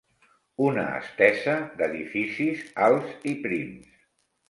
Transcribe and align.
Una 0.69 0.85
estesa 1.01 1.55
d'edificis 1.83 2.67
alts 2.91 3.33
i 3.35 3.39
prims 3.47 4.05